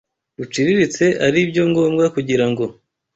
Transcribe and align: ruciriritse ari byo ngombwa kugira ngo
ruciriritse 0.37 1.05
ari 1.25 1.39
byo 1.49 1.63
ngombwa 1.69 2.05
kugira 2.15 2.45
ngo 2.51 2.65